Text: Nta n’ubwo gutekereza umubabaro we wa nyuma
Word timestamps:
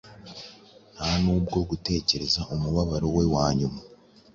Nta 0.95 1.09
n’ubwo 1.21 1.57
gutekereza 1.69 2.41
umubabaro 2.53 3.07
we 3.15 3.23
wa 3.33 3.47
nyuma 3.59 3.79